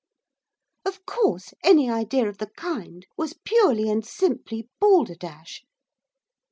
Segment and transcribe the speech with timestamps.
[0.83, 5.61] Of course, any idea of the kind was purely and simply balderdash.